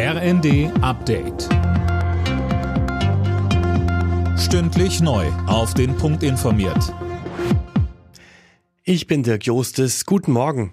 RND 0.00 0.70
Update. 0.80 1.48
Stündlich 4.38 5.00
neu. 5.00 5.26
Auf 5.48 5.74
den 5.74 5.96
Punkt 5.96 6.22
informiert. 6.22 6.94
Ich 8.84 9.08
bin 9.08 9.24
Dirk 9.24 9.44
Jostes. 9.44 10.06
Guten 10.06 10.30
Morgen. 10.30 10.72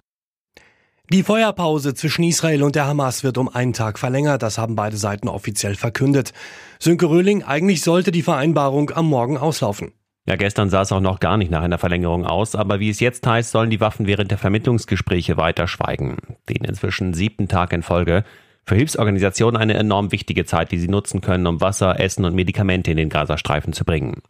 Die 1.12 1.24
Feuerpause 1.24 1.96
zwischen 1.96 2.22
Israel 2.22 2.62
und 2.62 2.76
der 2.76 2.86
Hamas 2.86 3.24
wird 3.24 3.40
um 3.40 3.50
einen 3.50 3.74
Tag 3.74 3.98
verlängert. 3.98 4.44
Das 4.44 4.60
haben 4.60 4.76
beide 4.76 4.98
Seiten 4.98 5.28
offiziell 5.28 5.74
verkündet. 5.74 6.32
Sönke 6.78 7.10
Röhling, 7.10 7.42
eigentlich 7.42 7.82
sollte 7.82 8.12
die 8.12 8.22
Vereinbarung 8.22 8.92
am 8.92 9.08
Morgen 9.08 9.40
auslaufen. 9.40 9.92
Ja, 10.28 10.36
gestern 10.36 10.70
sah 10.70 10.84
es 10.84 10.92
auch 10.92 11.02
noch 11.02 11.20
gar 11.20 11.38
nicht 11.38 11.50
nach 11.50 11.64
einer 11.64 11.80
Verlängerung 11.80 12.28
aus, 12.28 12.54
aber 12.54 12.80
wie 12.80 12.92
es 12.92 13.00
jetzt 13.00 13.26
heißt, 13.26 13.50
sollen 13.50 13.72
die 13.72 13.80
Waffen 13.80 14.06
während 14.06 14.30
der 14.30 14.38
Vermittlungsgespräche 14.38 15.36
weiter 15.36 15.68
schweigen. 15.68 16.18
Den 16.48 16.64
inzwischen 16.64 17.16
siebten 17.16 17.48
Tag 17.48 17.74
in 17.74 17.82
Folge. 17.82 18.24
Für 18.68 18.76
Hilfsorganisationen 18.76 19.62
eine 19.62 19.76
enorm 19.76 20.12
wichtige 20.12 20.44
Zeit, 20.44 20.72
die 20.72 20.80
sie 20.80 20.88
nutzen 20.88 21.22
können, 21.22 21.46
um 21.46 21.62
Wasser, 21.62 22.00
Essen 22.00 22.26
und 22.26 22.34
Medikamente 22.34 22.90
in 22.90 22.98
den 22.98 23.10
Gazastreifen 23.10 23.74
zu 23.74 23.86
bringen. 23.86 24.24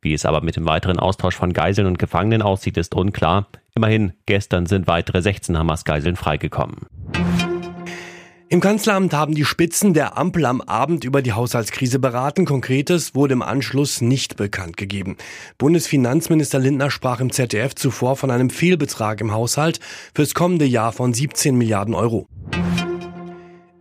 Wie 0.00 0.14
es 0.14 0.24
aber 0.24 0.40
mit 0.40 0.56
dem 0.56 0.64
weiteren 0.64 0.98
Austausch 0.98 1.36
von 1.36 1.52
Geiseln 1.52 1.86
und 1.86 1.98
Gefangenen 1.98 2.40
aussieht, 2.40 2.78
ist 2.78 2.94
unklar. 2.94 3.48
Immerhin, 3.74 4.14
gestern 4.24 4.64
sind 4.64 4.86
weitere 4.86 5.20
16 5.20 5.58
Hamas-Geiseln 5.58 6.16
freigekommen. 6.16 6.86
Im 8.48 8.60
Kanzleramt 8.60 9.12
haben 9.12 9.34
die 9.34 9.44
Spitzen 9.44 9.92
der 9.92 10.16
Ampel 10.18 10.46
am 10.46 10.62
Abend 10.62 11.04
über 11.04 11.20
die 11.20 11.32
Haushaltskrise 11.32 11.98
beraten. 11.98 12.44
Konkretes 12.46 13.14
wurde 13.14 13.34
im 13.34 13.42
Anschluss 13.42 14.00
nicht 14.00 14.36
bekannt 14.36 14.78
gegeben. 14.78 15.16
Bundesfinanzminister 15.58 16.58
Lindner 16.58 16.90
sprach 16.90 17.20
im 17.20 17.30
ZDF 17.30 17.74
zuvor 17.74 18.16
von 18.16 18.30
einem 18.30 18.50
Fehlbetrag 18.50 19.20
im 19.20 19.32
Haushalt 19.32 19.80
fürs 20.14 20.34
kommende 20.34 20.64
Jahr 20.64 20.92
von 20.92 21.14
17 21.14 21.56
Milliarden 21.56 21.94
Euro. 21.94 22.26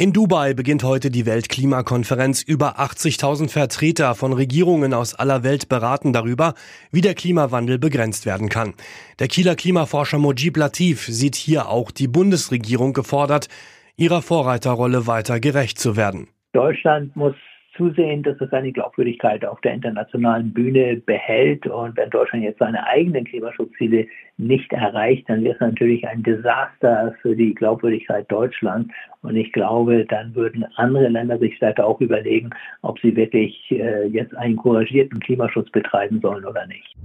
In 0.02 0.14
Dubai 0.14 0.56
beginnt 0.56 0.84
heute 0.84 1.12
die 1.12 1.28
Weltklimakonferenz. 1.28 2.42
Über 2.42 2.80
80.000 2.80 3.50
Vertreter 3.50 4.16
von 4.16 4.34
Regierungen 4.34 4.96
aus 4.96 5.14
aller 5.14 5.44
Welt 5.44 5.70
beraten 5.70 6.12
darüber, 6.12 6.56
wie 6.92 7.02
der 7.02 7.14
Klimawandel 7.14 7.78
begrenzt 7.78 8.26
werden 8.26 8.50
kann. 8.50 8.74
Der 9.20 9.28
Kieler 9.28 9.56
Klimaforscher 9.56 10.18
Mojib 10.18 10.58
Latif 10.58 11.06
sieht 11.06 11.36
hier 11.36 11.70
auch 11.70 11.92
die 11.92 12.08
Bundesregierung 12.08 12.94
gefordert, 12.94 13.48
ihrer 13.96 14.24
Vorreiterrolle 14.24 15.06
weiter 15.06 15.40
gerecht 15.40 15.78
zu 15.78 15.96
werden. 15.96 16.30
Deutschland 16.54 17.16
muss 17.16 17.36
zusehen, 17.76 18.24
dass 18.24 18.40
es 18.42 18.50
seine 18.50 18.72
Glaubwürdigkeit 18.72 19.46
auf 19.46 19.62
der 19.62 19.74
internationalen 19.74 20.54
Bühne 20.54 20.98
behält. 20.98 21.68
Und 21.68 21.98
wenn 21.98 22.10
Deutschland 22.10 22.44
jetzt 22.44 22.60
seine 22.60 22.86
eigenen 22.86 23.26
Klimaschutzziele 23.26 24.08
nicht 24.38 24.72
erreicht, 24.74 25.30
dann 25.30 25.44
wäre 25.44 25.56
es 25.56 25.62
natürlich 25.62 26.08
ein 26.08 26.24
Desaster 26.24 27.16
für 27.22 27.36
die 27.36 27.54
Glaubwürdigkeit 27.54 28.32
Deutschlands. 28.32 28.90
Und 29.22 29.36
ich 29.36 29.52
glaube, 29.52 30.06
dann 30.06 30.34
würden 30.36 30.66
andere 30.76 31.08
Länder 31.08 31.38
sich 31.38 31.56
stärker 31.56 31.86
auch 31.86 32.02
überlegen, 32.02 32.50
ob 32.82 33.00
sie 33.00 33.16
wirklich 33.16 33.72
äh, 33.72 34.08
jetzt 34.08 34.36
einen 34.36 34.56
couragierten 34.56 35.20
Klimaschutz 35.20 35.70
betreiben 35.70 36.20
sollen 36.22 36.46
oder 36.46 36.66
nicht. 36.68 36.96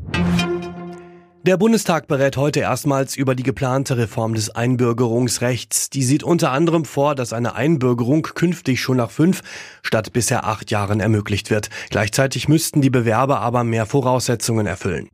Der 1.47 1.57
Bundestag 1.57 2.09
berät 2.09 2.37
heute 2.37 2.59
erstmals 2.59 3.15
über 3.15 3.37
die 3.37 3.45
geplante 3.45 3.97
Reform 3.97 4.35
des 4.35 4.51
Einbürgerungsrechts. 4.51 5.91
Die 5.91 6.03
sieht 6.03 6.25
unter 6.25 6.51
anderem 6.51 6.85
vor, 6.85 7.15
dass 7.15 7.33
eine 7.33 7.55
Einbürgerung 7.55 8.23
künftig 8.23 8.81
schon 8.81 8.97
nach 8.97 9.13
fünf 9.13 9.43
statt 9.81 10.13
bisher 10.13 10.45
acht 10.45 10.73
Jahren 10.73 10.99
ermöglicht 10.99 11.51
wird. 11.51 11.71
Gleichzeitig 11.91 12.49
müssten 12.49 12.81
die 12.81 12.91
Bewerber 12.91 13.39
aber 13.43 13.63
mehr 13.63 13.87
Voraussetzungen 13.87 14.67
erfüllen. 14.67 15.09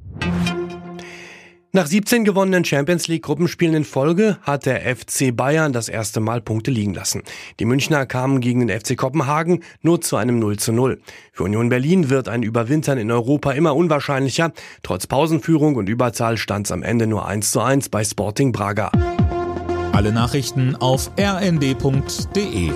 Nach 1.75 1.87
17 1.87 2.27
gewonnenen 2.27 2.67
Champions 2.67 3.09
League 3.09 3.23
Gruppenspielen 3.23 3.75
in 3.75 3.85
Folge 3.85 4.37
hat 4.43 4.67
der 4.67 4.95
FC 4.95 5.35
Bayern 5.35 5.73
das 5.73 5.89
erste 5.89 6.21
Mal 6.21 6.43
Punkte 6.43 6.71
liegen 6.71 6.93
lassen. 6.93 7.23
Die 7.61 7.65
Münchner 7.65 8.05
kamen 8.05 8.43
gegen 8.43 8.67
den 8.67 8.79
FC 8.79 8.95
Kopenhagen 8.95 9.65
nur 9.81 10.03
zu 10.03 10.17
einem 10.17 10.39
0 10.39 10.59
zu 10.59 10.73
0. 10.73 11.01
Für 11.33 11.45
Union 11.45 11.71
Berlin 11.71 12.11
wird 12.11 12.29
ein 12.29 12.43
Überwintern 12.43 12.99
in 12.99 13.11
Europa 13.11 13.53
immer 13.53 13.75
unwahrscheinlicher. 13.75 14.53
Trotz 14.83 15.07
Pausenführung 15.07 15.77
und 15.77 15.89
Überzahl 15.89 16.37
stand 16.37 16.67
es 16.67 16.73
am 16.73 16.83
Ende 16.83 17.07
nur 17.07 17.27
1 17.27 17.51
zu 17.51 17.63
1 17.63 17.89
bei 17.89 18.05
Sporting 18.05 18.53
Braga. 18.53 18.93
Alle 19.93 20.13
Nachrichten 20.13 20.77
auf 20.77 21.11
rnd.de 21.19 22.73